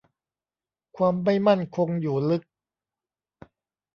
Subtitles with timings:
[0.97, 2.43] ความไม่มั่นคงอยู่ลึก